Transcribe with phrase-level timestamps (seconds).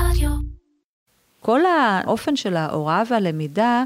[0.00, 0.30] רדיו.
[1.40, 3.84] כל האופן של ההוראה והלמידה,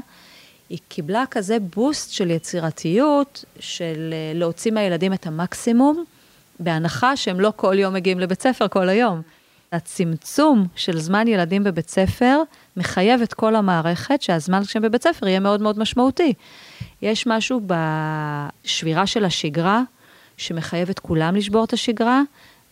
[0.69, 6.03] היא קיבלה כזה בוסט של יצירתיות, של אה, להוציא מהילדים את המקסימום,
[6.59, 9.21] בהנחה שהם לא כל יום מגיעים לבית ספר כל היום.
[9.71, 12.41] הצמצום של זמן ילדים בבית ספר
[12.77, 16.33] מחייב את כל המערכת שהזמן כשהם בבית ספר יהיה מאוד מאוד משמעותי.
[17.01, 19.81] יש משהו בשבירה של השגרה,
[20.37, 22.21] שמחייב את כולם לשבור את השגרה,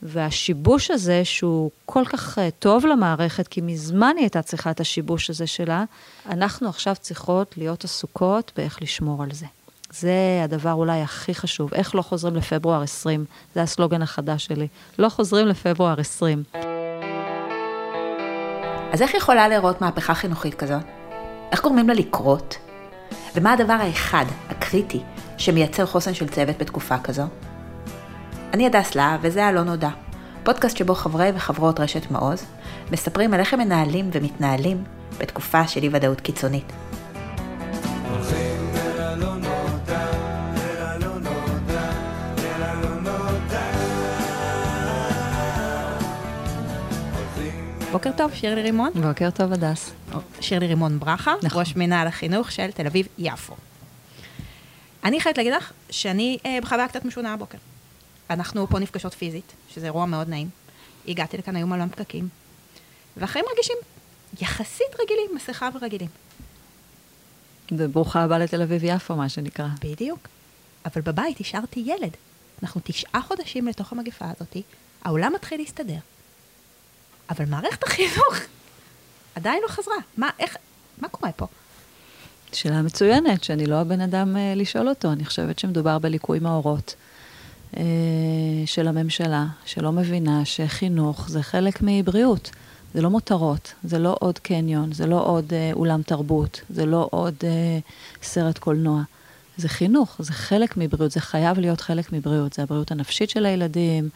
[0.01, 5.29] והשיבוש הזה, שהוא כל כך uh, טוב למערכת, כי מזמן היא הייתה צריכה את השיבוש
[5.29, 5.83] הזה שלה,
[6.29, 9.45] אנחנו עכשיו צריכות להיות עסוקות באיך לשמור על זה.
[9.91, 14.67] זה הדבר אולי הכי חשוב, איך לא חוזרים לפברואר 20, זה הסלוגן החדש שלי,
[14.99, 16.43] לא חוזרים לפברואר 20.
[18.93, 20.81] אז איך יכולה להיראות מהפכה חינוכית כזאת?
[21.51, 22.57] איך גורמים לה לקרות?
[23.35, 24.99] ומה הדבר האחד, הקריטי,
[25.37, 27.23] שמייצר חוסן של צוות בתקופה כזו?
[28.53, 29.89] אני הדס להב, וזה הלא נודע.
[30.43, 32.45] פודקאסט שבו חברי וחברות רשת מעוז
[32.91, 34.83] מספרים על איך הם מנהלים ומתנהלים
[35.17, 36.71] בתקופה של אי ודאות קיצונית.
[47.91, 48.91] בוקר טוב, שירלי רימון.
[48.93, 49.91] בוקר טוב, הדס.
[50.41, 51.61] שירלי רימון ברכה, נכון.
[51.61, 53.55] ראש מנהל החינוך של תל אביב-יפו.
[55.03, 57.57] אני חייבת להגיד לך שאני אה, בחוויה קצת משונה הבוקר.
[58.29, 60.49] אנחנו פה נפגשות פיזית, שזה אירוע מאוד נעים.
[61.07, 62.29] הגעתי לכאן, היו מלא פקקים.
[63.17, 63.75] והחיים רגישים
[64.41, 66.09] יחסית רגילים, מסכה ורגילים.
[67.71, 69.67] וברוכה הבאה לתל אביב-יפו, מה שנקרא.
[69.81, 70.27] בדיוק.
[70.85, 72.11] אבל בבית השארתי ילד.
[72.63, 74.57] אנחנו תשעה חודשים לתוך המגפה הזאת,
[75.01, 75.97] העולם מתחיל להסתדר.
[77.29, 78.35] אבל מערכת החינוך
[79.35, 79.95] עדיין לא חזרה.
[80.17, 80.57] מה, איך,
[80.97, 81.47] מה קורה פה?
[82.53, 85.11] שאלה מצוינת, שאני לא הבן אדם אה, לשאול אותו.
[85.11, 86.95] אני חושבת שמדובר בליקוי מאורות
[88.65, 92.51] של הממשלה, שלא מבינה שחינוך זה חלק מבריאות.
[92.93, 97.07] זה לא מותרות, זה לא עוד קניון, זה לא עוד אה, אולם תרבות, זה לא
[97.11, 97.79] עוד אה,
[98.23, 99.01] סרט קולנוע.
[99.57, 102.53] זה חינוך, זה חלק מבריאות, זה חייב להיות חלק מבריאות.
[102.53, 104.09] זה הבריאות הנפשית של הילדים,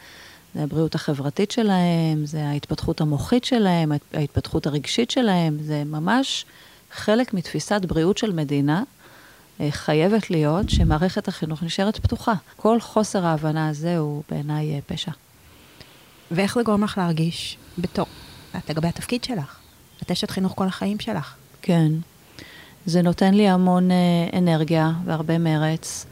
[0.55, 6.45] זה הבריאות החברתית שלהם, זה ההתפתחות המוחית שלהם, ההת- ההתפתחות הרגשית שלהם, זה ממש
[6.91, 8.83] חלק מתפיסת בריאות של מדינה.
[9.63, 12.33] אה, חייבת להיות שמערכת החינוך נשארת פתוחה.
[12.55, 15.11] כל חוסר ההבנה הזה הוא בעיניי אה, פשע.
[16.31, 18.05] ואיך זה גורם לך להרגיש בתור,
[18.57, 19.59] את לגבי התפקיד שלך?
[20.03, 21.35] את אשת חינוך כל החיים שלך.
[21.61, 21.91] כן.
[22.85, 26.05] זה נותן לי המון אה, אנרגיה והרבה מרץ,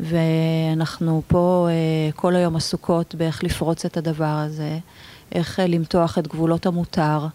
[0.00, 4.78] ואנחנו פה אה, כל היום עסוקות באיך לפרוץ את הדבר הזה,
[5.32, 7.26] איך אה, למתוח את גבולות המותר,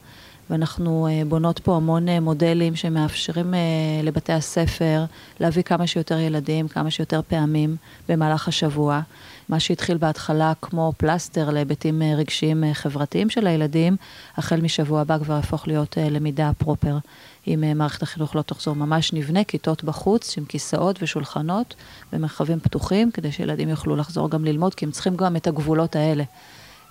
[0.52, 3.60] ואנחנו אה, בונות פה המון אה, מודלים שמאפשרים אה,
[4.04, 5.06] לבתי הספר
[5.40, 7.76] להביא כמה שיותר ילדים, כמה שיותר פעמים
[8.10, 9.02] במהלך השבוע.
[9.50, 13.96] מה שהתחיל בהתחלה כמו פלסטר להיבטים רגשיים חברתיים של הילדים,
[14.38, 16.98] החל משבוע הבא כבר יהפוך להיות למידה פרופר.
[17.48, 21.76] אם מערכת החינוך לא תחזור, ממש נבנה כיתות בחוץ עם כיסאות ושולחנות
[22.14, 26.24] במרחבים פתוחים, כדי שילדים יוכלו לחזור גם ללמוד, כי הם צריכים גם את הגבולות האלה.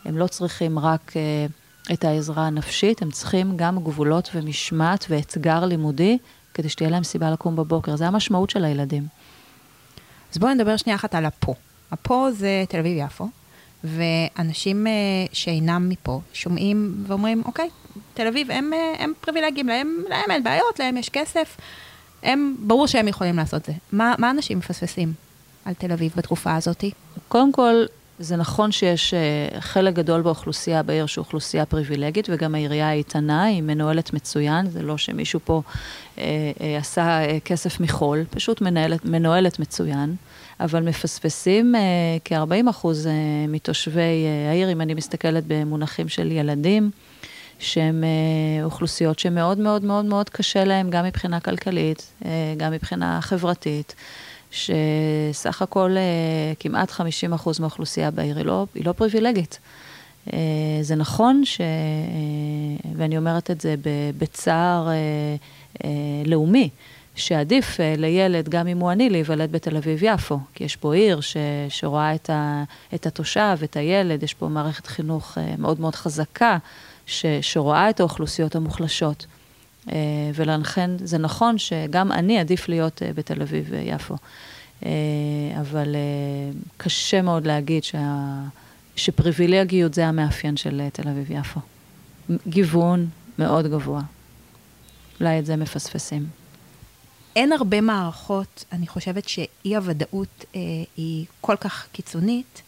[0.04, 1.47] הם לא צריכים רק אה,
[1.92, 6.18] את העזרה הנפשית, הם צריכים גם גבולות ומשמעת ואתגר לימודי,
[6.54, 7.96] כדי שתהיה להם סיבה לקום בבוקר.
[7.96, 9.06] זה המשמעות של הילדים.
[10.32, 11.54] אז בואו נדבר שנייה אחת על הפה.
[11.91, 13.28] הפה זה תל אביב-יפו,
[13.84, 14.92] ואנשים אה,
[15.32, 17.68] שאינם מפה שומעים ואומרים, אוקיי,
[18.14, 21.56] תל אביב הם, אה, הם פריבילגיים, להם, להם אין בעיות, להם יש כסף,
[22.22, 23.72] הם, ברור שהם יכולים לעשות זה.
[23.92, 25.12] מה, מה אנשים מפספסים
[25.64, 26.84] על תל אביב בתקופה הזאת?
[27.28, 27.84] קודם כל,
[28.22, 33.62] זה נכון שיש אה, חלק גדול באוכלוסייה בעיר שהוא אוכלוסייה פריבילגית, וגם העירייה איתנה, היא
[33.62, 35.62] מנוהלת מצוין, זה לא שמישהו פה
[36.19, 36.25] אה,
[36.60, 40.14] אה, עשה אה, כסף מחול, פשוט מנהלת, מנוהלת מצוין,
[40.60, 41.80] אבל מפספסים אה,
[42.25, 43.12] כ-40 אחוז אה,
[43.48, 46.91] מתושבי אה, העיר, אם אני מסתכלת במונחים של ילדים,
[47.59, 53.20] שהם אה, אוכלוסיות שמאוד מאוד מאוד מאוד קשה להם, גם מבחינה כלכלית, אה, גם מבחינה
[53.20, 53.94] חברתית.
[54.50, 57.00] שסך הכל אה, כמעט 50%
[57.61, 59.59] מהאוכלוסייה בעיר היא לא, היא לא פריבילגית.
[60.33, 60.38] אה,
[60.83, 61.61] זה נכון, ש...
[61.61, 61.66] אה,
[62.97, 63.74] ואני אומרת את זה
[64.19, 64.89] בצער
[66.27, 66.69] לאומי,
[67.15, 71.36] שעדיף לילד, גם אם הוא עני, להיוולד בתל אביב-יפו, כי יש פה עיר ש...
[71.69, 72.65] שרואה את, ה...
[72.95, 76.59] את התושב, את הילד, יש פה מערכת חינוך מאוד מאוד חזקה,
[77.07, 77.27] ש...
[77.41, 79.27] שרואה את האוכלוסיות המוחלשות.
[80.34, 84.16] ולכן זה נכון שגם אני עדיף להיות בתל אביב-יפו.
[84.86, 84.91] אה,
[85.60, 88.24] אבל אה, קשה מאוד להגיד שה...
[88.97, 91.60] שפריבילגיות זה המאפיין של אה, תל אביב-יפו.
[92.47, 94.03] גיוון מאוד גבוה.
[95.21, 96.27] אולי את זה מפספסים.
[97.36, 100.60] אין הרבה מערכות, אני חושבת שאי הוודאות אה,
[100.97, 102.62] היא כל כך קיצונית,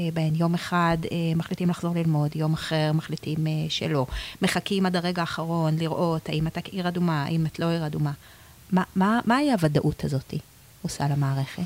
[0.00, 0.34] אה, בהן.
[0.34, 4.06] יום אחד אה, מחליטים לחזור ללמוד, יום אחר מחליטים אה, שלא.
[4.42, 8.12] מחכים עד הרגע האחרון לראות האם אתה עיר אדומה, האם את לא עיר אדומה.
[8.72, 10.34] מה, מה, מה היא הוודאות הזאת
[10.84, 11.62] עושה למערכת?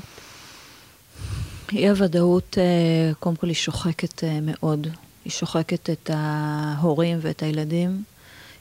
[1.71, 4.87] אי הוודאות, אה, קודם כל היא שוחקת אה, מאוד.
[5.25, 8.03] היא שוחקת את ההורים ואת הילדים,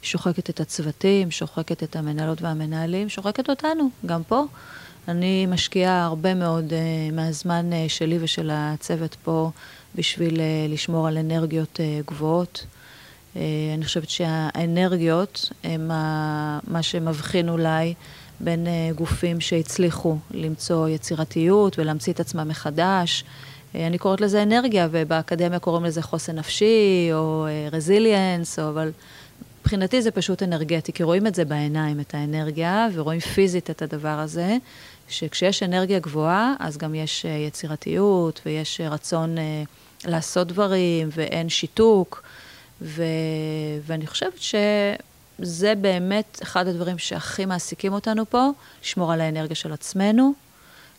[0.02, 4.44] שוחקת את הצוותים, שוחקת את המנהלות והמנהלים, שוחקת אותנו, גם פה.
[5.08, 6.78] אני משקיעה הרבה מאוד אה,
[7.12, 9.50] מהזמן אה, שלי ושל הצוות פה
[9.94, 12.66] בשביל אה, לשמור על אנרגיות אה, גבוהות.
[13.37, 13.43] אה,
[13.75, 17.94] אני חושבת שהאנרגיות הם ה- מה שמבחין אולי
[18.40, 23.25] בין אה, גופים שהצליחו למצוא יצירתיות ולהמציא את עצמם מחדש.
[23.75, 28.90] אה, אני קוראת לזה אנרגיה, ובאקדמיה קוראים לזה חוסן נפשי, או רזיליאנס, אבל
[29.69, 34.08] מבחינתי זה פשוט אנרגטי, כי רואים את זה בעיניים, את האנרגיה, ורואים פיזית את הדבר
[34.08, 34.56] הזה,
[35.08, 39.62] שכשיש אנרגיה גבוהה, אז גם יש אה, יצירתיות, ויש אה, רצון אה,
[40.05, 42.23] לעשות דברים, ואין שיתוק,
[42.82, 43.02] ו...
[43.87, 44.38] ואני חושבת
[45.43, 48.50] שזה באמת אחד הדברים שהכי מעסיקים אותנו פה,
[48.82, 50.32] לשמור על האנרגיה של עצמנו,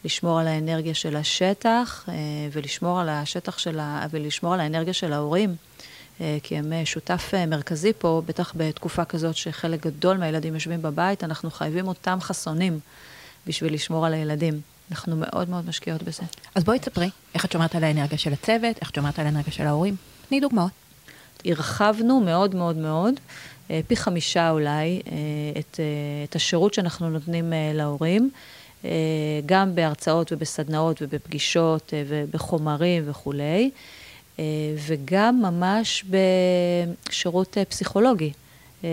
[0.06, 2.14] לשמור על האנרגיה של השטח, אה,
[2.52, 4.06] ולשמור על השטח של ה...
[4.12, 5.56] ולשמור על האנרגיה של ההורים.
[6.22, 11.24] אה, כי הם אה, שותף מרכזי פה, בטח בתקופה כזאת שחלק גדול מהילדים יושבים בבית,
[11.24, 12.80] אנחנו חייבים אותם חסונים
[13.48, 14.62] בשביל לשמור על הילדים.
[14.92, 16.24] אנחנו מאוד מאוד משקיעות בזה.
[16.56, 19.54] אז בואי תספרי, איך את שומרת על האנרגיה של הצוות, איך את שומרת על האנרגיה
[19.54, 19.96] של ההורים.
[20.30, 20.72] תני דוגמאות.
[21.46, 23.14] הרחבנו מאוד מאוד מאוד,
[23.88, 25.16] פי חמישה אולי, אה,
[25.60, 25.86] את, אה,
[26.30, 28.30] את השירות שאנחנו נותנים אה, להורים,
[28.86, 28.90] אה,
[29.46, 33.70] גם בהרצאות ובסדנאות ובפגישות אה, ובחומרים וכולי,
[34.40, 34.44] אה,
[34.88, 36.06] וגם ממש
[37.10, 38.32] בשירות אה, פסיכולוגי.
[38.84, 38.90] אה,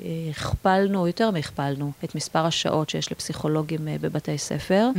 [0.00, 4.90] אה, הכפלנו, יותר מהכפלנו, את מספר השעות שיש לפסיכולוגים אה, בבתי ספר.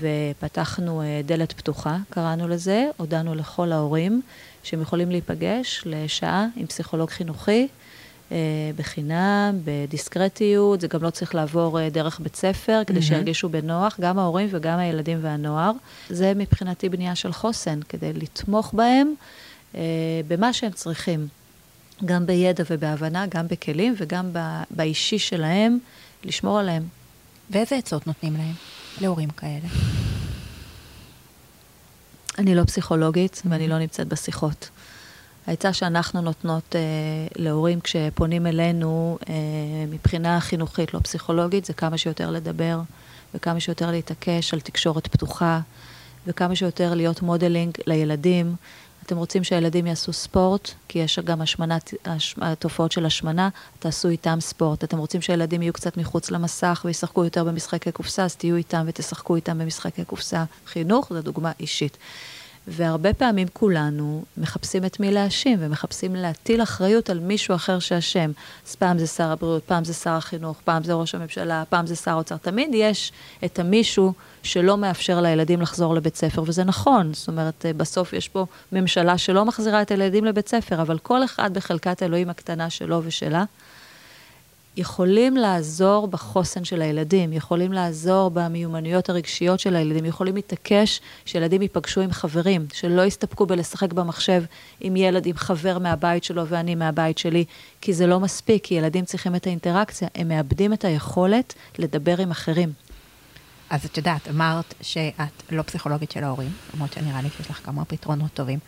[0.00, 4.22] ופתחנו אה, דלת פתוחה, קראנו לזה, הודענו לכל ההורים
[4.66, 7.68] שהם יכולים להיפגש לשעה עם פסיכולוג חינוכי,
[8.32, 8.36] אה,
[8.76, 14.18] בחינם, בדיסקרטיות, זה גם לא צריך לעבור אה, דרך בית ספר, כדי שירגישו בנוח, גם
[14.18, 15.72] ההורים וגם הילדים והנוער.
[16.08, 19.14] זה מבחינתי בנייה של חוסן, כדי לתמוך בהם
[19.74, 19.80] אה,
[20.28, 21.28] במה שהם צריכים,
[22.04, 25.78] גם בידע ובהבנה, גם בכלים וגם ב- באישי שלהם,
[26.24, 26.82] לשמור עליהם.
[27.50, 28.54] ואיזה עצות נותנים להם,
[29.00, 29.68] להורים כאלה?
[32.38, 34.68] אני לא פסיכולוגית ואני לא נמצאת בשיחות.
[35.46, 36.80] העצה שאנחנו נותנות אה,
[37.36, 39.34] להורים כשפונים אלינו אה,
[39.88, 42.80] מבחינה חינוכית, לא פסיכולוגית, זה כמה שיותר לדבר
[43.34, 45.60] וכמה שיותר להתעקש על תקשורת פתוחה
[46.26, 48.54] וכמה שיותר להיות modeling לילדים.
[49.06, 53.48] אתם רוצים שהילדים יעשו ספורט, כי יש גם השמנת, הש, תופעות של השמנה,
[53.78, 54.84] תעשו איתם ספורט.
[54.84, 59.36] אתם רוצים שהילדים יהיו קצת מחוץ למסך וישחקו יותר במשחקי קופסה, אז תהיו איתם ותשחקו
[59.36, 60.44] איתם במשחקי קופסה.
[60.66, 61.96] חינוך זו דוגמה אישית.
[62.68, 68.30] והרבה פעמים כולנו מחפשים את מי להאשים, ומחפשים להטיל אחריות על מישהו אחר שאשם.
[68.66, 71.96] אז פעם זה שר הבריאות, פעם זה שר החינוך, פעם זה ראש הממשלה, פעם זה
[71.96, 72.36] שר האוצר.
[72.36, 73.12] תמיד יש
[73.44, 77.14] את המישהו שלא מאפשר לילדים לחזור לבית ספר, וזה נכון.
[77.14, 81.54] זאת אומרת, בסוף יש פה ממשלה שלא מחזירה את הילדים לבית ספר, אבל כל אחד
[81.54, 83.44] בחלקת אלוהים הקטנה שלו ושלה.
[84.76, 92.00] יכולים לעזור בחוסן של הילדים, יכולים לעזור במיומנויות הרגשיות של הילדים, יכולים להתעקש שילדים ייפגשו
[92.00, 94.42] עם חברים, שלא יסתפקו בלשחק במחשב
[94.80, 97.44] עם ילד, עם חבר מהבית שלו ואני מהבית שלי,
[97.80, 102.30] כי זה לא מספיק, כי ילדים צריכים את האינטראקציה, הם מאבדים את היכולת לדבר עם
[102.30, 102.72] אחרים.
[103.70, 107.84] אז את יודעת, אמרת שאת לא פסיכולוגית של ההורים, למרות שנראה לי שיש לך כמה
[107.84, 108.58] פתרונות טובים,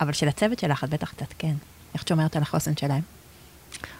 [0.00, 1.54] אבל של הצוות שלך את בטח קצת כן.
[1.94, 3.23] איך את שומרת על החוסן שלהם?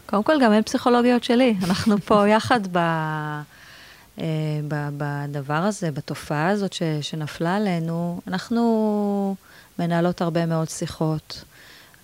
[0.06, 1.54] קודם כל, גם אין פסיכולוגיות שלי.
[1.64, 4.24] אנחנו פה יחד ב, אה,
[4.68, 8.20] ב, בדבר הזה, בתופעה הזאת ש, שנפלה עלינו.
[8.26, 9.36] אנחנו
[9.78, 11.44] מנהלות הרבה מאוד שיחות.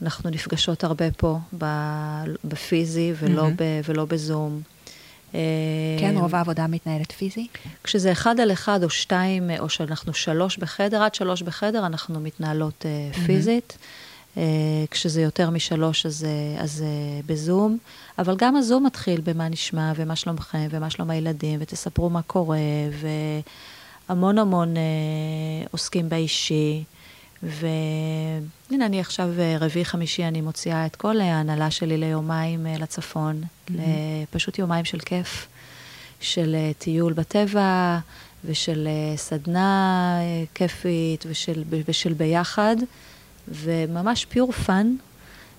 [0.02, 1.66] אנחנו נפגשות הרבה פה, ב,
[2.44, 3.56] בפיזי ולא, מהמם.
[3.56, 4.60] ב, ולא בזום.
[5.34, 5.40] אה,
[6.00, 7.46] כן, רוב העבודה מתנהלת פיזי?
[7.84, 12.84] כשזה אחד על אחד או שתיים, או שאנחנו שלוש בחדר, עד שלוש בחדר, אנחנו מתנהלות
[13.12, 13.78] uh, פיזית.
[13.78, 14.09] Uh,
[14.90, 17.78] כשזה יותר משלוש, אז, uh, אז uh, בזום.
[18.18, 22.58] אבל גם הזום מתחיל במה נשמע, ומה שלומכם, ומה שלום הילדים, ותספרו מה קורה,
[24.08, 26.84] והמון המון uh, עוסקים באישי.
[27.42, 29.28] והנה, אני עכשיו,
[29.60, 33.72] רביעי חמישי, אני מוציאה את כל ההנהלה שלי ליומיים לצפון, mm-hmm.
[34.30, 35.48] פשוט יומיים של כיף.
[36.20, 37.98] של אה, טיול בטבע
[38.44, 42.76] ושל אה, סדנה אה, כיפית ושל, ושל ביחד,
[43.48, 44.94] וממש pure fun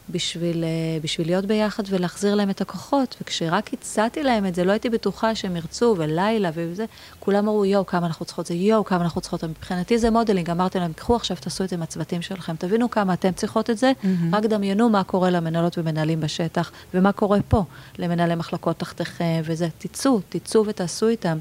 [0.10, 0.70] בשביל, אה,
[1.02, 3.16] בשביל להיות ביחד ולהחזיר להם את הכוחות.
[3.22, 6.86] וכשרק הצעתי להם את זה, לא הייתי בטוחה שהם ירצו, ולילה וזה,
[7.20, 9.44] כולם אמרו, יואו, כמה אנחנו צריכות זה, יואו, כמה אנחנו צריכות.
[9.44, 13.14] מבחינתי זה modeling, אמרתי להם, קחו עכשיו, תעשו את זה עם הצוותים שלכם, תבינו כמה
[13.14, 14.36] אתם צריכות את זה, מהמם.
[14.36, 17.64] רק דמיינו מה קורה למנהלות ומנהלים בשטח, ומה קורה פה,
[18.00, 21.38] למנהלי מחלקות תחתיכם, וזה, תצאו, תצאו ותעשו איתם.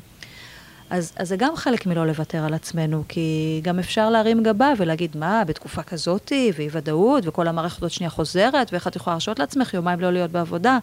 [0.91, 5.17] אז, אז זה גם חלק מלא לוותר על עצמנו, כי גם אפשר להרים גבה ולהגיד,
[5.17, 9.75] מה, בתקופה כזאתי, ואי ודאות, וכל המערכת עוד שנייה חוזרת, ואיך את יכולה להרשות לעצמך
[9.75, 10.79] יומיים לא להיות בעבודה?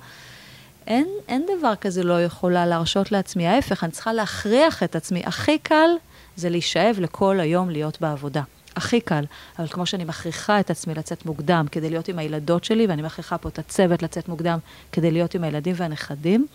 [0.87, 5.21] אין, אין דבר כזה לא יכולה להרשות לעצמי, ההפך, אני צריכה להכריח את עצמי.
[5.25, 5.89] הכי קל
[6.35, 8.41] זה להישאב לכל היום להיות בעבודה.
[8.75, 9.23] הכי קל.
[9.59, 13.37] אבל כמו שאני מכריחה את עצמי לצאת מוקדם כדי להיות עם הילדות שלי, ואני מכריחה
[13.37, 14.59] פה את הצוות לצאת מוקדם
[14.91, 16.47] כדי להיות עם הילדים והנכדים,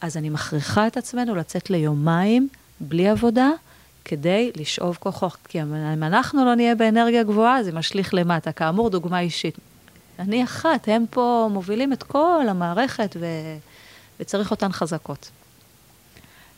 [0.00, 2.48] אז אני מכריחה את עצמנו לצאת ליומיים
[2.80, 3.50] בלי עבודה,
[4.04, 5.36] כדי לשאוב כוחות.
[5.48, 8.52] כי אם אנחנו לא נהיה באנרגיה גבוהה, זה משליך למטה.
[8.52, 9.58] כאמור, דוגמה אישית.
[10.18, 13.26] אני אחת, הם פה מובילים את כל המערכת, ו...
[14.20, 15.30] וצריך אותן חזקות.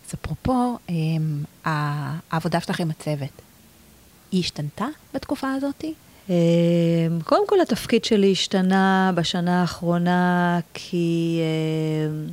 [0.07, 3.43] אז אפרופו, אמ, העבודה שלך עם הצוות,
[4.33, 5.85] היא השתנתה בתקופה הזאת?
[6.29, 6.35] אמ,
[7.25, 12.27] קודם כל, התפקיד שלי השתנה בשנה האחרונה, כי אמ,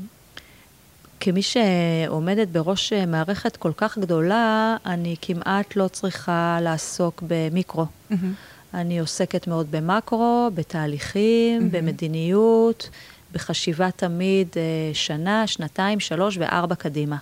[1.22, 7.86] כמי שעומדת בראש מערכת כל כך גדולה, אני כמעט לא צריכה לעסוק במיקרו.
[8.74, 11.72] אני עוסקת מאוד במקרו, בתהליכים, מהמם.
[11.72, 12.90] במדיניות,
[13.34, 14.62] בחשיבה תמיד אה,
[14.94, 17.18] שנה, שנתיים, שלוש וארבע קדימה.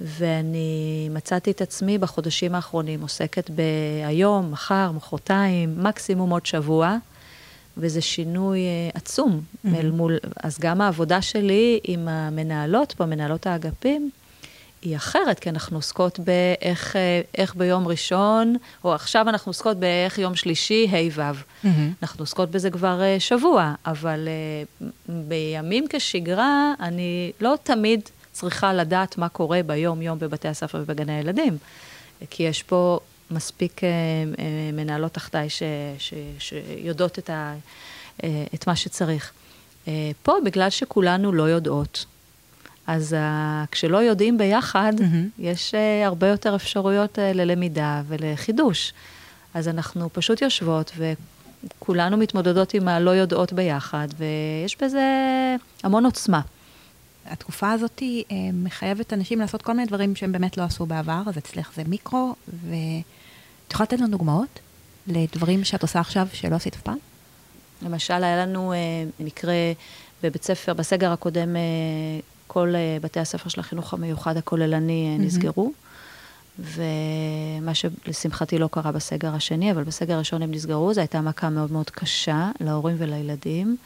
[0.00, 6.96] ואני מצאתי את עצמי בחודשים האחרונים עוסקת בהיום, מחר, מחרתיים, מקסימום עוד שבוע,
[7.76, 8.64] וזה שינוי אה,
[8.94, 9.68] עצום Mhm.
[9.76, 14.10] אל מול, אז גם העבודה שלי עם המנהלות פה, מנהלות האגפים,
[14.82, 20.18] היא אחרת, כי אנחנו עוסקות באיך אה, איך ביום ראשון, או עכשיו אנחנו עוסקות באיך
[20.18, 21.66] יום שלישי, ה' ו'.
[22.02, 28.00] אנחנו עוסקות בזה כבר אה, שבוע, אבל אה, בימים כשגרה, אני לא תמיד
[28.32, 31.58] צריכה לדעת מה קורה ביום-יום בבתי הספר ובגני הילדים,
[32.30, 32.98] כי יש פה
[33.32, 35.62] מספיק אה, אה, מנהלות תחתיי ש,
[35.98, 37.54] ש, שיודעות את, ה,
[38.24, 39.32] אה, את מה שצריך.
[40.22, 42.06] פה, בגלל שכולנו לא יודעות,
[42.86, 43.16] אז
[43.70, 45.28] כשלא יודעים ביחד, מהמם.
[45.38, 45.74] יש
[46.04, 48.92] הרבה יותר אפשרויות ללמידה ולחידוש.
[49.54, 55.06] אז אנחנו פשוט יושבות וכולנו מתמודדות עם הלא יודעות ביחד, ויש בזה
[55.82, 56.40] המון עוצמה.
[57.26, 58.02] התקופה הזאת
[58.52, 62.34] מחייבת אנשים לעשות כל מיני דברים שהם באמת לא עשו בעבר, אז אצלך זה מיקרו,
[63.72, 64.60] ואת יכולה לתת לנו דוגמאות
[65.06, 66.98] לדברים שאת עושה עכשיו שלא עשית אף פעם?
[67.82, 69.54] למשל, היה לנו uh, מקרה
[70.22, 75.24] בבית ספר, בסגר הקודם, uh, כל uh, בתי הספר של החינוך המיוחד הכוללני מהמם.
[75.24, 75.72] נסגרו,
[76.58, 81.72] ומה שלשמחתי לא קרה בסגר השני, אבל בסגר הראשון הם נסגרו, זו הייתה מכה מאוד
[81.72, 83.76] מאוד קשה להורים ולילדים.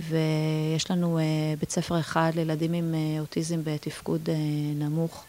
[0.00, 4.30] ויש לנו uh, בית ספר אחד לילדים עם uh, אוטיזם בתפקוד uh,
[4.78, 5.24] נמוך,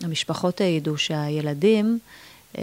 [0.00, 1.98] שהמשפחות העידו שהילדים
[2.52, 2.58] uh,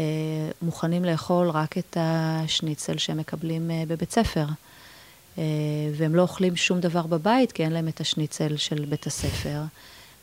[0.62, 4.46] מוכנים לאכול רק את השניצל שהם מקבלים uh, בבית ספר.
[4.46, 5.40] Uh,
[5.94, 9.62] והם לא אוכלים שום דבר בבית, כי אין להם את השניצל של בית הספר.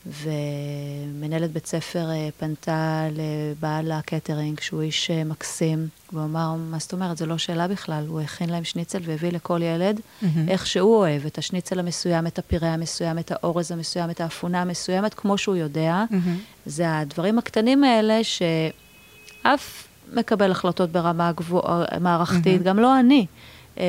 [0.07, 6.93] ומנהלת בית ספר אה, פנתה לבעל הקטרינג, שהוא איש אה, מקסים, והוא אמר, מה זאת
[6.93, 10.49] אומרת, זו לא שאלה בכלל, הוא הכין להם שניצל והביא לכל ילד מהמם.
[10.49, 15.15] איך שהוא אוהב, את השניצל המסוים, את הפירה המסוים, את האורז המסוים, את האפונה המסוימת,
[15.15, 16.05] כמו שהוא יודע.
[16.11, 16.39] מהמם.
[16.67, 22.65] זה הדברים הקטנים האלה שאף מקבל החלטות ברמה גבוהה, מערכתית, מהמם.
[22.65, 23.27] גם לא אני,
[23.79, 23.85] אה,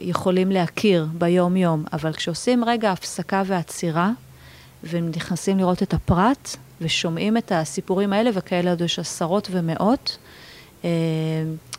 [0.00, 1.84] יכולים להכיר ביום-יום.
[1.92, 4.10] אבל כשעושים רגע הפסקה ועצירה,
[4.84, 10.18] ונכנסים לראות את הפרט, ושומעים את הסיפורים האלה, וכאלה עוד יש עשרות ומאות,
[10.84, 10.90] אה,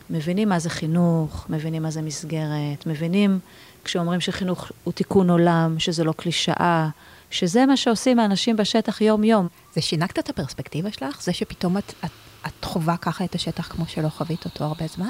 [0.10, 3.40] מבינים מה זה חינוך, מבינים מה זה מסגרת, מבינים
[3.84, 6.90] כשאומרים שחינוך הוא תיקון עולם, שזה לא קלישאה,
[7.32, 9.48] שזה מה שעושים האנשים בשטח יום-יום.
[9.76, 11.22] זה שינה קצת את הפרספקטיבה שלך?
[11.22, 12.12] זה שפתאום את, את,
[12.48, 15.10] את חווה ככה את השטח כמו שלא חווית אותו הרבה זמן?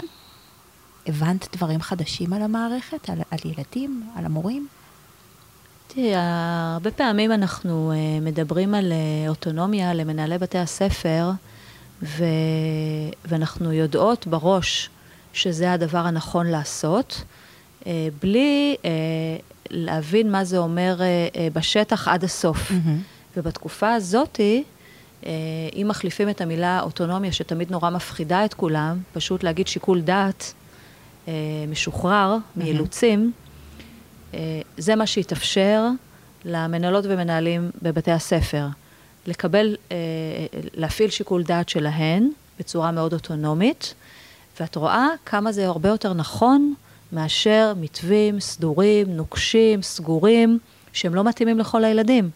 [1.08, 4.68] הבנת דברים חדשים על המערכת, על, על ילדים, על המורים?
[5.94, 11.32] תראי, הרבה פעמים אנחנו uh, מדברים על uh, אוטונומיה למנהלי בתי הספר,
[12.04, 12.24] ו...
[13.26, 14.90] ואנחנו יודעות בראש
[15.34, 17.24] שזה הדבר הנכון לעשות,
[18.22, 18.76] בלי
[19.70, 21.02] להבין מה זה אומר
[21.54, 22.72] בשטח עד הסוף.
[23.38, 24.64] ובתקופה הזאתי,
[25.26, 25.32] אה,
[25.76, 30.54] אם מחליפים את המילה אוטונומיה, שתמיד נורא מפחידה את כולם, פשוט להגיד שיקול דעת
[31.28, 31.34] אה,
[31.68, 33.49] משוחרר מאילוצים, אה,
[34.78, 35.88] זה מה שיתאפשר
[36.46, 38.66] למנהלות ומנהלים בבתי הספר.
[39.28, 39.98] לקבל, אה,
[40.74, 43.94] להפעיל שיקול דעת שלהן בצורה מאוד אוטונומית,
[44.60, 46.74] ואת רואה כמה זה הרבה יותר נכון
[47.12, 50.60] מאשר מתווים סדורים, נוקשים, סגורים,
[50.94, 52.30] שהם לא מתאימים לכל הילדים.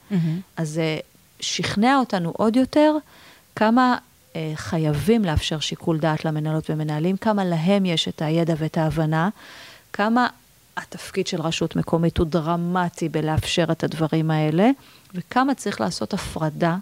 [0.58, 0.98] אז זה
[1.40, 2.96] שכנע אותנו עוד יותר
[3.56, 3.98] כמה
[4.36, 9.30] אה, חייבים לאפשר שיקול דעת למנהלות ומנהלים, כמה להם יש את הידע ואת ההבנה,
[9.94, 10.28] כמה
[10.78, 14.70] התפקיד של רשות מקומית הוא דרמטי בלאפשר את הדברים האלה,
[15.14, 16.78] וכמה צריך לעשות הפרדה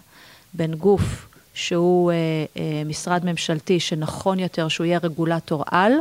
[0.54, 2.16] בין גוף שהוא אה,
[2.56, 5.92] אה, משרד ממשלתי שנכון יותר שהוא יהיה רגולטור על,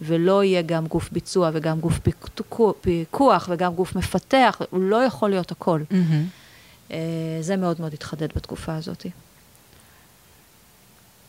[0.00, 1.98] ולא יהיה גם גוף ביצוע וגם גוף
[2.80, 5.80] פיקוח, וגם גוף מפתח, הוא לא יכול להיות הכל.
[6.90, 6.98] אה,
[7.40, 9.06] זה מאוד מאוד התחדד בתקופה הזאת.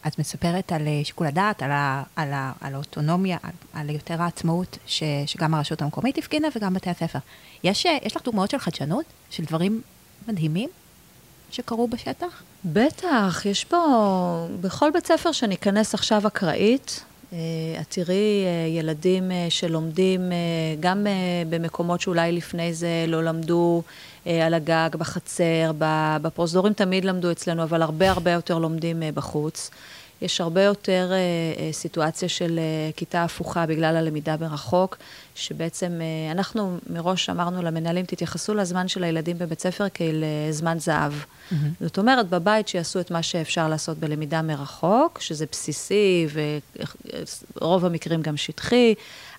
[0.08, 4.22] את מספרת על אה, שיקול הדעת, על, ה, על, ה, על האוטונומיה, על, על יותר
[4.22, 7.20] העצמאות ש, שגם הרשות המקומית הפגינה וגם בתי הספר.
[7.64, 9.06] יש, אה, יש לך דוגמאות של חדשנות?
[9.30, 9.82] של דברים
[10.28, 10.70] מדהימים
[11.52, 12.44] שקרו בשטח?
[12.66, 13.78] בטח, יש פה,
[14.62, 17.38] בכל בית ספר שאני אכנס עכשיו אקראית, אה,
[17.82, 18.46] את תראי
[18.78, 20.22] ילדים שלומדים
[20.80, 21.08] גם
[21.50, 23.84] במקומות שאולי לפני זה לא למדו
[24.26, 25.72] על הגג, בחצר,
[26.22, 29.72] בפרוזדורים תמיד למדו אצלנו, אבל הרבה הרבה יותר לומדים בחוץ.
[30.22, 34.98] יש הרבה יותר אה, אה, סיטואציה של אה, כיתה הפוכה בגלל הלמידה מרחוק,
[35.36, 40.80] שבעצם אה, אנחנו מראש אמרנו למנהלים, תתייחסו לזמן של הילדים בבית ספר כאל אה, זמן
[40.80, 41.12] זהב.
[41.14, 41.56] Mm-hmm.
[41.82, 46.28] זאת אומרת, בבית שיעשו את מה שאפשר לעשות בלמידה מרחוק, שזה בסיסי
[47.62, 48.94] ורוב המקרים גם שטחי,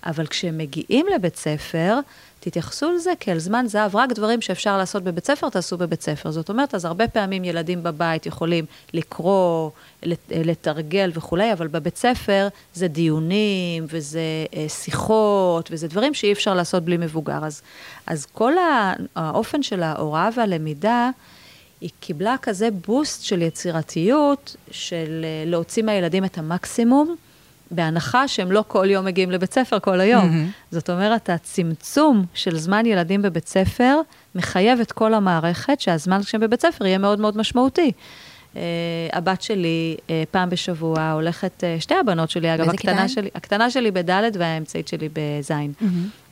[0.06, 1.98] אבל כשהם מגיעים לבית ספר,
[2.40, 6.30] תתייחסו לזה כאל זמן זהב, רק דברים שאפשר לעשות בבית ספר, תעשו בבית ספר.
[6.30, 9.70] זאת אומרת, אז הרבה פעמים ילדים בבית יכולים לקרוא,
[10.02, 14.20] לת- לתרגל וכולי, אבל בבית ספר זה דיונים, וזה
[14.56, 17.44] אה, שיחות, וזה דברים שאי אפשר לעשות בלי מבוגר.
[17.44, 17.62] אז,
[18.06, 18.52] אז כל
[19.16, 21.10] האופן של ההוראה והלמידה,
[21.80, 27.16] היא קיבלה כזה בוסט של יצירתיות, של אה, להוציא מהילדים את המקסימום,
[27.70, 30.24] בהנחה שהם לא כל יום מגיעים לבית ספר כל היום.
[30.24, 30.74] Mm-hmm.
[30.74, 34.00] זאת אומרת, הצמצום של זמן ילדים בבית ספר
[34.34, 37.92] מחייב את כל המערכת שהזמן כשהם בבית ספר יהיה מאוד מאוד משמעותי.
[38.56, 43.08] Uh, הבת שלי uh, פעם בשבוע הולכת, uh, שתי הבנות שלי, אגב, הקטנה?
[43.08, 45.50] שלי, הקטנה שלי בד' והאמצעית שלי בז'.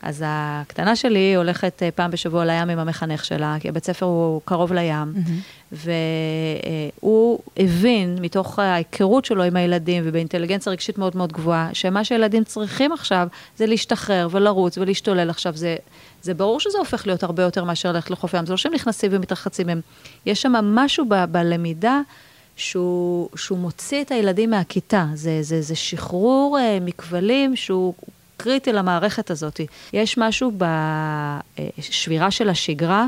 [0.03, 4.41] אז הקטנה שלי הולכת uh, פעם בשבוע לים עם המחנך שלה, כי הבית ספר הוא
[4.45, 5.15] קרוב לים,
[5.73, 12.93] והוא הבין מתוך ההיכרות שלו עם הילדים ובאינטליגנציה רגשית מאוד מאוד גבוהה, שמה שילדים צריכים
[12.93, 15.57] עכשיו זה להשתחרר ולרוץ ולהשתולל עכשיו.
[15.57, 15.77] זה,
[16.25, 19.11] זה ברור שזה הופך להיות הרבה יותר מאשר ללכת לחוף ים, זה לא שהם נכנסים
[19.15, 19.81] ומתרחצים, הם,
[20.27, 22.01] יש שם משהו ב, בלמידה
[22.57, 25.07] שהוא, שהוא מוציא את הילדים מהכיתה.
[25.15, 27.95] זה, זה, זה שחרור uh, מכבלים שהוא
[28.37, 29.61] קריטי למערכת הזאת.
[29.93, 30.53] יש משהו
[31.79, 33.07] בשבירה של השגרה,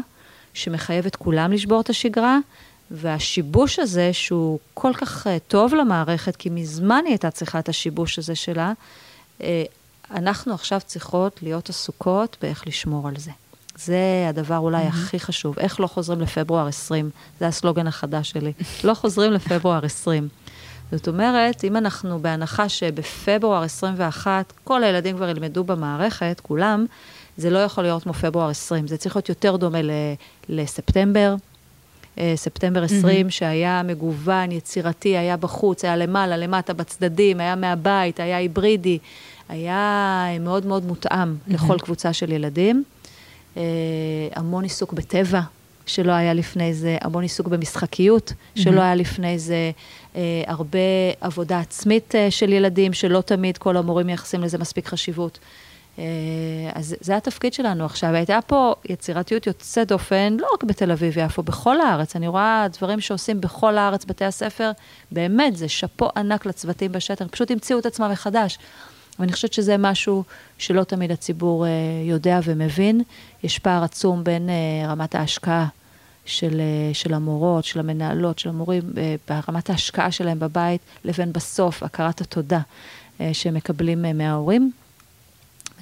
[0.54, 2.38] שמחייב את כולם לשבור את השגרה,
[2.90, 8.18] והשיבוש הזה, שהוא כל כך uh, טוב למערכת, כי מזמן היא הייתה צריכה את השיבוש
[8.18, 8.72] הזה שלה,
[9.40, 9.42] uh,
[10.10, 13.30] אנחנו עכשיו צריכות להיות עסוקות באיך לשמור על זה.
[13.76, 14.88] זה הדבר אולי mm-hmm.
[14.88, 15.58] הכי חשוב.
[15.58, 17.10] איך לא חוזרים לפברואר 20?
[17.40, 18.52] זה הסלוגן החדש שלי.
[18.84, 20.28] לא חוזרים לפברואר 20.
[20.92, 26.86] זאת אומרת, אם אנחנו בהנחה שבפברואר 21 כל הילדים כבר ילמדו במערכת, כולם,
[27.36, 28.86] זה לא יכול להיות כמו פברואר 20.
[28.86, 29.90] זה צריך להיות יותר דומה ל-
[30.48, 31.34] לספטמבר.
[32.18, 33.30] אה, ספטמבר 20, mm-hmm.
[33.30, 38.98] שהיה מגוון, יצירתי, היה בחוץ, היה למעלה, למטה, בצדדים, היה מהבית, היה היברידי,
[39.48, 41.54] היה מאוד מאוד מותאם mm-hmm.
[41.54, 42.84] לכל קבוצה של ילדים.
[43.56, 43.62] אה,
[44.34, 45.40] המון עיסוק בטבע,
[45.86, 49.70] שלא היה לפני זה, המון עיסוק במשחקיות, שלא היה לפני זה,
[50.16, 50.78] אה, הרבה
[51.20, 55.38] עבודה עצמית אה, של ילדים, שלא תמיד כל המורים מייחסים לזה מספיק חשיבות.
[56.74, 58.10] אז זה התפקיד שלנו עכשיו.
[58.10, 62.16] הייתה פה יצירתיות יוצאת דופן, לא רק בתל אביב-יפו, בכל הארץ.
[62.16, 64.70] אני רואה דברים שעושים בכל הארץ, בתי הספר,
[65.12, 68.58] באמת, זה שאפו ענק לצוותים בשטח, פשוט המציאו את עצמם מחדש.
[69.18, 70.24] ואני חושבת שזה משהו
[70.58, 71.70] שלא תמיד הציבור אה,
[72.04, 73.00] יודע ומבין.
[73.42, 75.66] יש פער עצום בין אה, רמת ההשקעה
[76.24, 78.82] של, אה, של המורות, של המנהלות, של המורים,
[79.28, 82.60] ברמת ההשקעה שלהם בבית, לבין בסוף הכרת התודה
[83.32, 84.72] שהם מקבלים מההורים.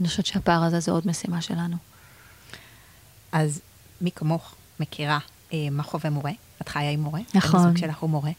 [0.00, 1.76] אני חושבת שהפער הזה זה עוד משימה שלנו.
[3.32, 3.60] אז
[4.00, 5.18] מי כמוך מכירה
[5.52, 6.30] אה, מה חווה מורה?
[6.62, 7.20] את חיה עם מורה?
[7.34, 7.60] נכון.
[7.60, 8.30] הזוג שלך הוא מורה.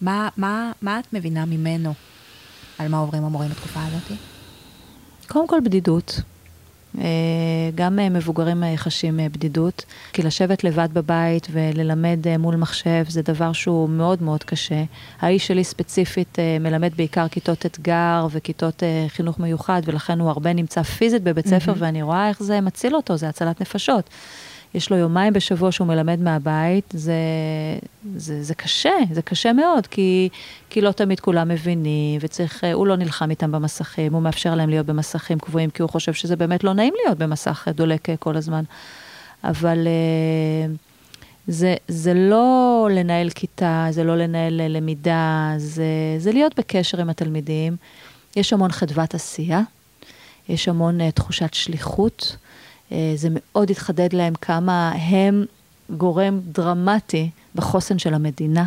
[0.00, 1.94] מה, מה, מה את מבינה ממנו
[2.82, 4.18] על מה עוברים המורים בתקופה הזאת?
[5.28, 6.20] קודם כל בדידות.
[6.98, 7.04] אה,
[7.74, 13.52] גם אה, מבוגרים אה, חשים בדידות, כי לשבת לבד בבית וללמד מול מחשב זה דבר
[13.52, 14.84] שהוא מאוד מאוד קשה.
[15.20, 21.22] האיש שלי ספציפית מלמד בעיקר כיתות אתגר וכיתות חינוך מיוחד, ולכן הוא הרבה נמצא פיזית
[21.22, 21.82] בבית ספר, מהמם.
[21.82, 24.10] ואני רואה איך זה מציל אותו, זה הצלת נפשות.
[24.74, 27.14] יש לו יומיים בשבוע שהוא מלמד מהבית, זה,
[28.16, 30.28] זה, זה קשה, זה קשה מאוד, כי,
[30.70, 34.86] כי לא תמיד כולם מבינים, וצריך, הוא לא נלחם איתם במסכים, הוא מאפשר להם להיות
[34.86, 38.62] במסכים קבועים, כי הוא חושב שזה באמת לא נעים להיות במסך דולק אה, כל הזמן.
[39.44, 40.72] אבל אה,
[41.46, 45.84] זה, זה לא לנהל כיתה, זה לא לנהל אה, למידה, זה,
[46.18, 47.76] זה להיות בקשר עם התלמידים.
[48.36, 49.60] יש המון חדוות עשייה,
[50.48, 52.36] יש המון תחושת שליחות.
[52.92, 55.44] Uh, זה מאוד התחדד להם כמה הם
[55.96, 58.64] גורם דרמטי בחוסן של המדינה.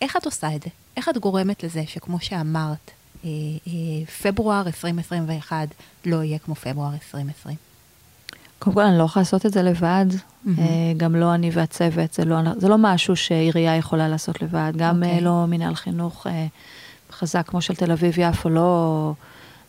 [0.00, 0.68] איך את עושה את זה?
[0.96, 2.90] איך את גורמת לזה שכמו שאמרת,
[3.24, 3.30] אה,
[3.66, 5.68] אה, פברואר 2021
[6.06, 7.56] לא יהיה כמו פברואר 2020?
[8.58, 10.06] קודם כל, אני לא יכולה לעשות את זה לבד.
[10.10, 10.48] Mm-hmm.
[10.96, 14.72] גם לא אני והצוות, זה לא, זה לא משהו שעירייה יכולה לעשות לבד.
[14.76, 15.06] גם okay.
[15.06, 15.20] אוקיי.
[15.20, 16.26] לא מנהל חינוך
[17.12, 19.12] חזק כמו של תל אביב-יפו, לא...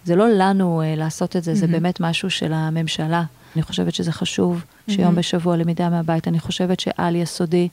[0.05, 1.55] זה לא לנו לעשות את זה, mm-hmm.
[1.55, 3.23] זה באמת משהו של הממשלה.
[3.55, 5.17] אני חושבת שזה חשוב שיום mm-hmm.
[5.17, 6.27] בשבוע למידה מהבית.
[6.27, 7.67] אני חושבת שעל יסודי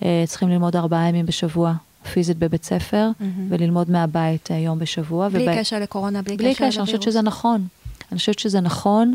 [0.00, 1.72] צריכים ללמוד ארבעה ימים בשבוע.
[2.12, 3.24] פיזית בבית ספר, mm-hmm.
[3.48, 5.28] וללמוד מהבית יום בשבוע.
[5.28, 5.60] בלי ובא...
[5.60, 6.74] קשר לקורונה, בלי, בלי קשר לווירוס.
[6.74, 7.66] קשר, אני חושבת שזה נכון.
[8.12, 9.14] אני חושבת שזה נכון,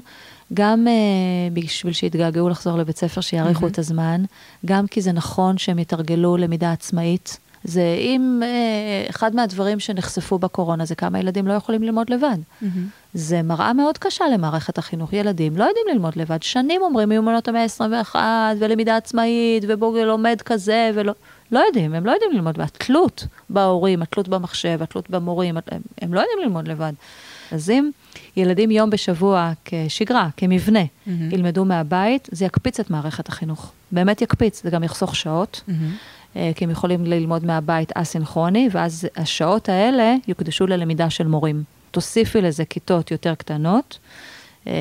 [0.53, 3.69] גם uh, בשביל שיתגעגעו לחזור לבית ספר, שיאריכו mm-hmm.
[3.69, 4.23] את הזמן,
[4.65, 7.37] גם כי זה נכון שהם יתרגלו למידה עצמאית.
[7.65, 12.37] זה אם uh, אחד מהדברים שנחשפו בקורונה זה כמה ילדים לא יכולים ללמוד לבד.
[12.61, 12.65] Mm-hmm.
[13.13, 15.13] זה מראה מאוד קשה למערכת החינוך.
[15.13, 16.43] ילדים לא יודעים ללמוד לבד.
[16.43, 18.15] שנים אומרים מיומנות המאה ה-21,
[18.59, 21.13] ולמידה עצמאית, ובוגר לומד כזה, ולא...
[21.51, 26.19] לא יודעים, הם לא יודעים ללמוד, והתלות בהורים, התלות במחשב, התלות במורים, הם, הם לא
[26.19, 26.93] יודעים ללמוד לבד.
[27.51, 27.89] אז אם
[28.37, 31.09] ילדים יום בשבוע כשגרה, כמבנה, mm-hmm.
[31.31, 33.71] ילמדו מהבית, זה יקפיץ את מערכת החינוך.
[33.91, 35.71] באמת יקפיץ, זה גם יחסוך שעות, mm-hmm.
[36.55, 41.63] כי הם יכולים ללמוד מהבית אסינכרוני, ואז השעות האלה יוקדשו ללמידה של מורים.
[41.91, 43.99] תוסיפי לזה כיתות יותר קטנות,
[44.67, 44.73] אה,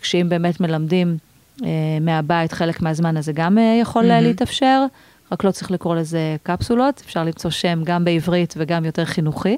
[0.00, 1.16] כשאם באמת מלמדים
[1.64, 1.68] אה,
[2.00, 4.20] מהבית חלק מהזמן, אז זה גם יכול mm-hmm.
[4.22, 4.84] להתאפשר.
[5.32, 9.56] רק לא צריך לקרוא לזה קפסולות, אפשר למצוא שם גם בעברית וגם יותר חינוכי.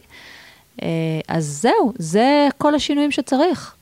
[0.83, 0.89] אה,
[1.29, 3.75] אז זהו, זה כל השינויים שצריך.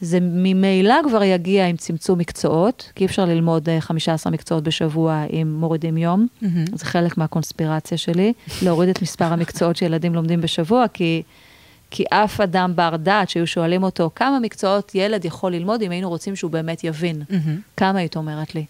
[0.00, 5.24] זה ממילא כבר יגיע עם צמצום מקצועות, כי אי אפשר ללמוד 15 אה, מקצועות בשבוע
[5.32, 6.26] אם מורידים יום.
[6.42, 6.46] Mm-hmm.
[6.76, 8.32] זה חלק מהקונספירציה שלי,
[8.62, 11.22] להוריד את מספר המקצועות שילדים לומדים בשבוע, כי,
[11.90, 16.08] כי אף אדם בר דעת שהיו שואלים אותו, כמה מקצועות ילד יכול ללמוד אם היינו
[16.08, 17.22] רוצים שהוא באמת יבין?
[17.30, 17.76] Mm-hmm.
[17.76, 18.64] כמה היית אומרת לי?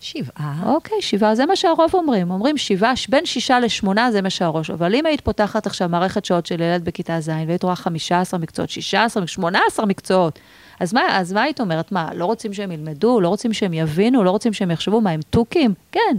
[0.00, 0.62] שבעה.
[0.66, 2.30] אוקיי, שבעה, זה מה שהרוב אומרים.
[2.30, 4.70] אומרים שבעה, בין שישה לשמונה זה מה שהראש.
[4.70, 8.70] אבל אם היית פותחת עכשיו מערכת שעות של ילד בכיתה ז', והיית רואה 15 מקצועות,
[8.70, 10.38] 16, 18 מקצועות,
[10.80, 11.92] אז מה, אז מה היית אומרת?
[11.92, 13.20] מה, לא רוצים שהם ילמדו?
[13.20, 14.24] לא רוצים שהם יבינו?
[14.24, 15.00] לא רוצים שהם יחשבו?
[15.00, 15.74] מה, הם תוכים?
[15.92, 16.16] כן.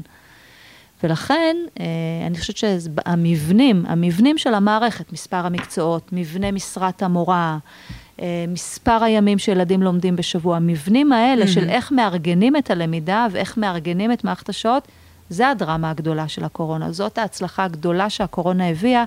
[1.03, 1.85] ולכן, אה,
[2.27, 7.57] אני חושבת שהמבנים, המבנים של המערכת, מספר המקצועות, מבנה משרת המורה,
[8.47, 11.47] מספר הימים שילדים לומדים בשבוע, המבנים האלה mm-hmm.
[11.47, 14.87] של איך מארגנים את הלמידה ואיך מארגנים את מערכת השעות,
[15.29, 16.91] זה הדרמה הגדולה של הקורונה.
[16.91, 19.03] זאת ההצלחה הגדולה שהקורונה הביאה.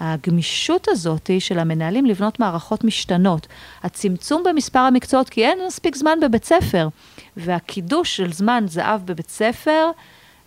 [0.00, 3.46] הגמישות הזאת של המנהלים לבנות מערכות משתנות.
[3.82, 6.88] הצמצום במספר המקצועות, כי אין מספיק זמן בבית ספר,
[7.36, 9.90] והקידוש של זמן זהב בבית ספר,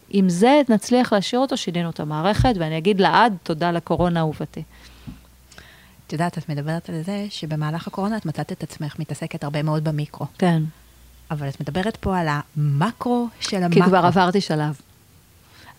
[0.10, 4.64] עם זה נצליח להשאיר אותו, שינינו את המערכת, ואני אגיד לעד תודה לקורונה אהובתי.
[6.08, 9.84] את יודעת, את מדברת על זה שבמהלך הקורונה את מצאת את עצמך מתעסקת הרבה מאוד
[9.84, 10.26] במיקרו.
[10.38, 10.64] כן.
[11.32, 13.84] אבל את מדברת פה על המקרו של המקרו.
[13.84, 14.80] כי כבר עברתי שלב.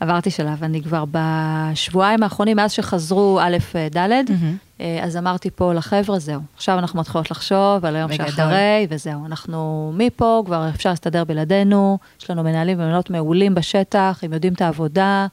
[0.01, 3.57] עברתי שלב, אני כבר בשבועיים האחרונים, מאז שחזרו א'
[3.97, 4.83] ד', mm-hmm.
[5.03, 8.29] אז אמרתי פה לחבר'ה, זהו, עכשיו אנחנו מתחילות לחשוב על היום בגדול.
[8.29, 14.33] שאחרי, וזהו, אנחנו מפה, כבר אפשר להסתדר בלעדינו, יש לנו מנהלים ומנהלות מעולים בשטח, הם
[14.33, 15.27] יודעים את העבודה,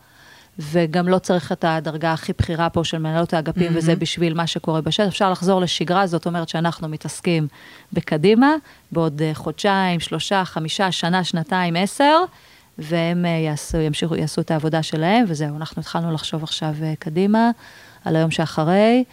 [0.62, 3.78] וגם לא צריך את הדרגה הכי בכירה פה של מנהלות האגפים, mm-hmm.
[3.78, 5.08] וזה בשביל מה שקורה בשטח.
[5.08, 7.48] אפשר לחזור לשגרה, זאת אומרת שאנחנו מתעסקים
[7.94, 8.56] בקדימה,
[8.92, 12.20] בעוד uh, חודשיים, שלושה, חמישה, שנה, שנתיים, עשר,
[12.78, 17.52] והם uh, יעשו, ימשיכו, יעשו את העבודה שלהם, וזהו, אנחנו התחלנו לחשוב עכשיו uh, קדימה,
[18.06, 19.04] על היום שאחרי.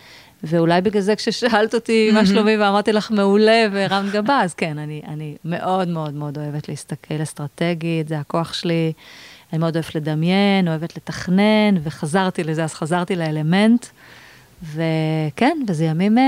[0.43, 5.03] ואולי בגלל זה כששאלת אותי מה שלומי ואמרתי לך מעולה והרמת גבה, אז כן, אני,
[5.09, 8.93] אני מאוד מאוד מאוד אוהבת להסתכל אסטרטגית, זה הכוח שלי.
[9.53, 13.87] אני מאוד אוהבת לדמיין, אוהבת לתכנן, וחזרתי לזה, אז חזרתי לאלמנט.
[14.63, 16.25] וכן, וזה ימים אה,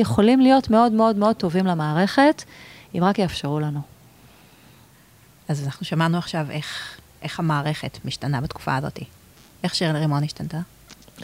[0.00, 2.42] יכולים להיות מאוד מאוד מאוד טובים למערכת,
[2.94, 3.80] אם רק יאפשרו לנו.
[5.48, 8.98] אז אנחנו שמענו עכשיו איך, איך המערכת משתנה בתקופה הזאת.
[9.64, 10.58] איך שירל רימון השתנתה?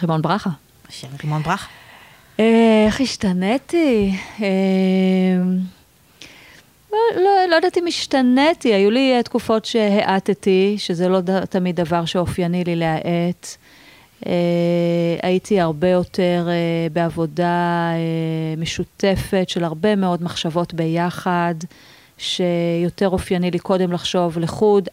[0.02, 0.50] רימון ברכה.
[0.88, 1.66] שירל רימון ברכה.
[2.40, 4.16] אה, איך השתניתי?
[4.42, 4.46] אה,
[6.94, 12.04] לא, לא, לא יודעת אם השתניתי, היו לי תקופות שהאטתי, שזה לא ד, תמיד דבר
[12.04, 13.46] שאופייני לי להאט.
[14.20, 14.26] Uh,
[15.22, 21.54] הייתי הרבה יותר uh, בעבודה uh, משותפת של הרבה מאוד מחשבות ביחד.
[22.18, 24.88] שיותר אופייני לי קודם לחשוב לחוד.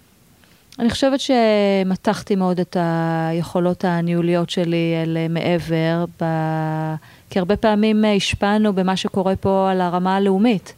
[0.79, 6.25] אני חושבת שמתחתי מאוד את היכולות הניהוליות שלי אל מעבר, ב...
[7.29, 10.73] כי הרבה פעמים השפענו במה שקורה פה על הרמה הלאומית.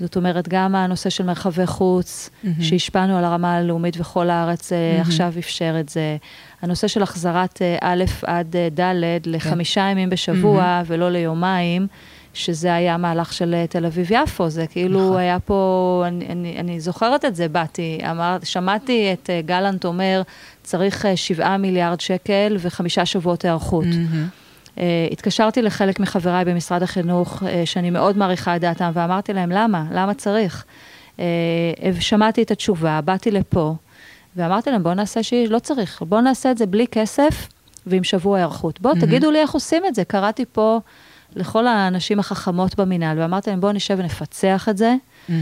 [0.00, 2.48] זאת אומרת, גם הנושא של מרחבי חוץ, mm-hmm.
[2.60, 5.00] שהשפענו על הרמה הלאומית וכל הארץ mm-hmm.
[5.00, 6.16] עכשיו אפשר את זה.
[6.62, 9.88] הנושא של החזרת אה, א' עד אה, ד' לחמישה כן.
[9.90, 10.84] ימים בשבוע mm-hmm.
[10.86, 11.86] ולא ליומיים,
[12.34, 15.16] שזה היה מהלך של תל אביב-יפו, זה כאילו נכון.
[15.16, 20.22] היה פה, אני, אני, אני זוכרת את זה, באתי, אמר, שמעתי את גלנט אומר,
[20.62, 23.84] צריך שבעה מיליארד שקל וחמישה שבועות היערכות.
[23.84, 24.47] Mm-hmm.
[24.78, 24.80] Uh,
[25.12, 29.84] התקשרתי לחלק מחבריי במשרד החינוך, uh, שאני מאוד מעריכה את דעתם, ואמרתי להם, למה?
[29.92, 30.64] למה צריך?
[31.16, 31.20] Uh,
[32.00, 33.74] שמעתי את התשובה, באתי לפה,
[34.36, 37.48] ואמרתי להם, בואו נעשה שלא צריך, בואו נעשה את זה בלי כסף
[37.86, 38.80] ועם שבוע היערכות.
[38.80, 39.00] בואו, mm-hmm.
[39.00, 40.04] תגידו לי איך עושים את זה.
[40.04, 40.80] קראתי פה
[41.36, 44.94] לכל האנשים החכמות במינהל, ואמרתי להם, בואו נשב ונפצח את זה.
[45.28, 45.32] Mm-hmm.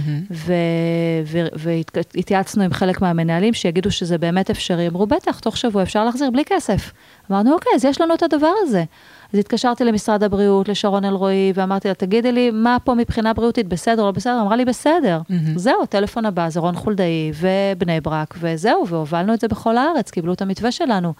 [2.14, 4.88] והתייעצנו עם חלק מהמנהלים שיגידו שזה באמת אפשרי.
[4.88, 6.92] אמרו, בטח, תוך שבוע אפשר להחזיר בלי כסף.
[7.30, 8.84] אמרנו, אוקיי, אז יש לנו את הדבר הזה.
[9.32, 14.02] אז התקשרתי למשרד הבריאות, לשרון אלרועי, ואמרתי לה, תגידי לי, מה פה מבחינה בריאותית, בסדר
[14.02, 14.40] או לא בסדר?
[14.42, 15.20] אמרה לי, בסדר.
[15.30, 15.32] Mm-hmm.
[15.56, 20.32] זהו, הטלפון הבא זה רון חולדאי ובני ברק, וזהו, והובלנו את זה בכל הארץ, קיבלו
[20.32, 21.12] את המתווה שלנו.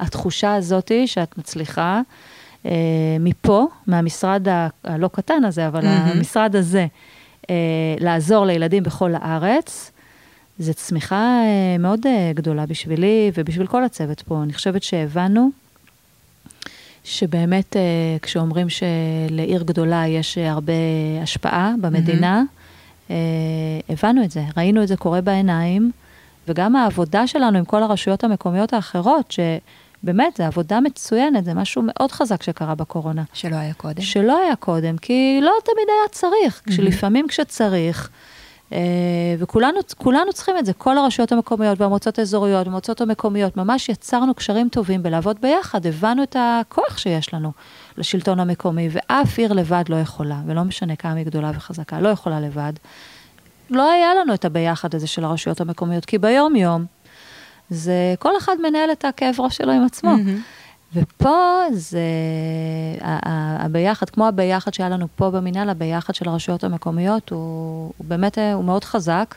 [0.00, 2.00] התחושה הזאתי שאת מצליחה,
[2.66, 2.70] אה,
[3.20, 6.16] מפה, מהמשרד ה- הלא קטן הזה, אבל mm-hmm.
[6.16, 6.86] המשרד הזה,
[7.50, 7.54] אה,
[8.00, 9.90] לעזור לילדים בכל הארץ,
[10.58, 14.42] זו צמיחה אה, מאוד אה, גדולה בשבילי ובשביל כל הצוות פה.
[14.42, 15.50] אני חושבת שהבנו
[17.04, 17.82] שבאמת אה,
[18.22, 20.72] כשאומרים שלעיר גדולה יש אה, הרבה
[21.22, 23.12] השפעה במדינה, mm-hmm.
[23.88, 25.90] הבנו את זה, ראינו את זה קורה בעיניים,
[26.48, 32.12] וגם העבודה שלנו עם כל הרשויות המקומיות האחרות, שבאמת, זו עבודה מצוינת, זה משהו מאוד
[32.12, 33.22] חזק שקרה בקורונה.
[33.32, 34.02] שלא היה קודם.
[34.02, 36.70] שלא היה קודם, כי לא תמיד היה צריך, mm-hmm.
[36.70, 38.10] כשלפעמים כשצריך,
[39.38, 45.02] וכולנו צריכים את זה, כל הרשויות המקומיות והמועצות האזוריות, המועצות המקומיות, ממש יצרנו קשרים טובים
[45.02, 47.52] בלעבוד ביחד, הבנו את הכוח שיש לנו
[47.96, 52.40] לשלטון המקומי, ואף עיר לבד לא יכולה, ולא משנה כמה היא גדולה וחזקה, לא יכולה
[52.40, 52.72] לבד.
[53.70, 56.84] לא היה לנו את הביחד הזה של הרשויות המקומיות, כי ביום-יום,
[57.70, 60.10] זה כל אחד מנהל את הכאב ראש שלו עם עצמו.
[60.10, 60.63] Mm-hmm.
[60.94, 62.00] ופה זה
[63.58, 68.64] הביחד, כמו הביחד שהיה לנו פה במינהל, הביחד של הרשויות המקומיות הוא, הוא באמת, הוא
[68.64, 69.34] מאוד חזק.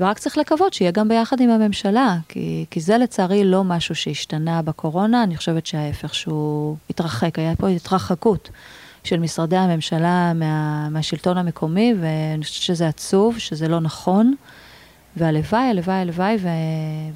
[0.00, 4.62] ורק צריך לקוות שיהיה גם ביחד עם הממשלה, כי, כי זה לצערי לא משהו שהשתנה
[4.62, 8.50] בקורונה, אני חושבת שההפך, שהוא התרחק, היה פה התרחקות
[9.04, 14.34] של משרדי הממשלה מה, מהשלטון המקומי, ואני חושבת שזה עצוב, שזה לא נכון,
[15.16, 16.36] והלוואי, הלוואי, הלוואי,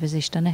[0.00, 0.50] וזה ישתנה.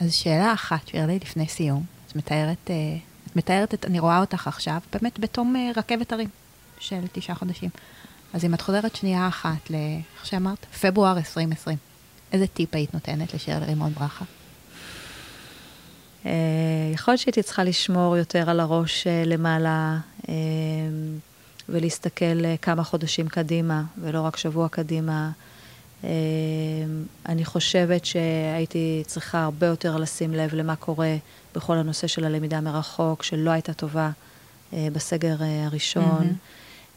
[0.00, 1.84] אז שאלה אחת, שירלי, לפני סיום.
[2.06, 6.28] את מתארת, אה, את מתארת, את, אני רואה אותך עכשיו, באמת בתום אה, רכבת הרים
[6.78, 7.70] של תשעה חודשים.
[8.32, 10.66] אז אם את חוזרת שנייה אחת, איך שאמרת?
[10.80, 11.78] פברואר 2020,
[12.32, 14.24] איזה טיפ היית נותנת לשירלי רימון ברכה?
[16.26, 16.32] אה,
[16.94, 19.98] יכול להיות שהייתי צריכה לשמור יותר על הראש למעלה
[21.68, 25.30] ולהסתכל כמה חודשים קדימה, ולא רק שבוע קדימה.
[26.04, 26.08] אמ,
[27.26, 31.16] אני חושבת שהייתי צריכה הרבה יותר לשים לב למה קורה
[31.54, 34.10] בכל הנושא של הלמידה מרחוק, שלא הייתה טובה
[34.72, 36.32] אה, בסגר אה, הראשון.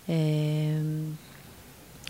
[0.07, 0.11] Mm-hmm.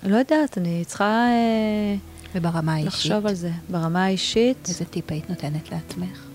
[0.04, 1.28] לא יודעת, אני צריכה...
[1.30, 1.96] אה,
[2.36, 2.94] וברמה האישית?
[2.94, 3.52] לחשוב על זה.
[3.70, 4.70] ברמה האישית...
[4.70, 6.27] איזה טיפ היית נותנת לעצמך?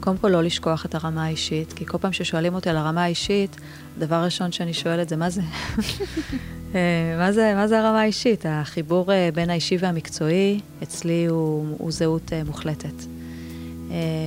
[0.00, 3.56] קודם כל, לא לשכוח את הרמה האישית, כי כל פעם ששואלים אותי על הרמה האישית,
[3.96, 5.42] הדבר הראשון שאני שואלת זה, מה זה?
[6.74, 8.44] אה, מה זה, מה זה הרמה האישית?
[8.48, 12.94] החיבור אה, בין האישי והמקצועי, אצלי הוא, הוא זהות אה, מוחלטת.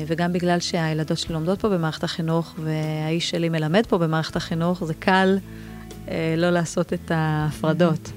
[0.07, 4.93] וגם בגלל שהילדות שלי לומדות פה במערכת החינוך, והאיש שלי מלמד פה במערכת החינוך, זה
[4.93, 5.37] קל
[6.37, 8.11] לא לעשות את ההפרדות.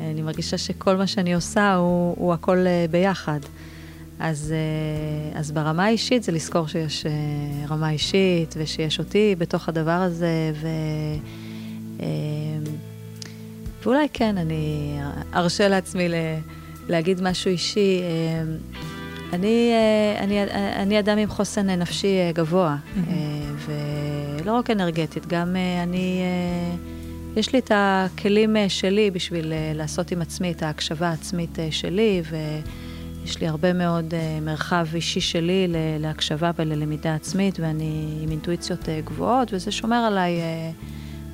[0.00, 2.56] אני מרגישה שכל מה שאני עושה הוא, הוא הכל
[2.90, 3.40] ביחד.
[4.20, 4.54] אז,
[5.34, 7.06] אז ברמה האישית זה לזכור שיש
[7.70, 10.68] רמה אישית, ושיש אותי בתוך הדבר הזה, ו...
[13.82, 14.96] ואולי כן, אני
[15.34, 16.14] ארשה לעצמי ל,
[16.88, 18.00] להגיד משהו אישי.
[18.02, 18.42] אה,
[19.32, 20.42] אני, אה, אני,
[20.76, 22.76] אני אדם עם חוסן נפשי אה, גבוה.
[23.66, 26.22] ולא רק אנרגטית, גם אני,
[27.36, 32.22] יש לי את הכלים שלי בשביל לעשות עם עצמי את ההקשבה העצמית שלי,
[33.22, 35.66] ויש לי הרבה מאוד מרחב אישי שלי
[36.00, 40.40] להקשבה וללמידה עצמית, ואני עם אינטואיציות גבוהות, וזה שומר עליי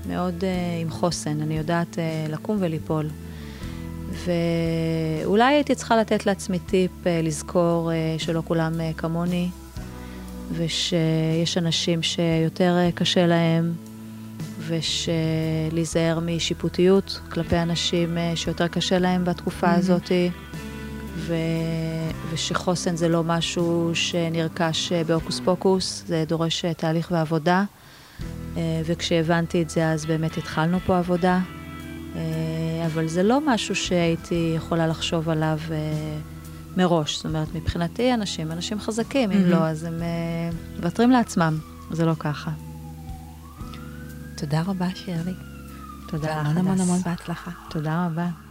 [0.09, 3.09] מאוד uh, עם חוסן, אני יודעת uh, לקום וליפול.
[4.09, 9.49] ואולי הייתי צריכה לתת לעצמי טיפ uh, לזכור uh, שלא כולם uh, כמוני,
[10.53, 13.73] ושיש אנשים שיותר uh, קשה להם,
[14.69, 19.79] ושלהיזהר משיפוטיות כלפי אנשים אה, שיותר קשה להם בתקופה מהמם.
[19.79, 20.13] הזאת,
[21.17, 21.35] ו...
[22.31, 27.65] ושחוסן זה לא משהו שנרכש אה, בהוקוס פוקוס, זה דורש אה, תהליך ועבודה.
[28.57, 31.41] אה, וכשהבנתי את זה, אז באמת התחלנו פה עבודה.
[32.87, 35.59] אבל זה לא משהו שהייתי יכולה לחשוב עליו
[36.77, 37.17] מראש.
[37.17, 39.51] זאת אומרת, מבחינתי אנשים, אנשים חזקים, אם מהמם.
[39.51, 40.03] לא, אז הם
[40.77, 41.59] מוותרים לעצמם.
[41.91, 42.51] זה לא ככה.
[44.37, 45.35] תודה רבה, שירלי.
[46.09, 46.81] תודה לך, המון המון הדס.
[46.81, 47.51] המון בהצלחה.
[47.71, 48.46] תודה רבה.